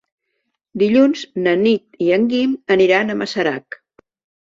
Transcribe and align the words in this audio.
Dilluns 0.83 1.21
na 1.45 1.55
Nit 1.65 2.01
i 2.07 2.11
en 2.19 2.27
Guim 2.35 2.59
aniran 2.79 3.19
a 3.19 3.21
Masarac. 3.25 3.83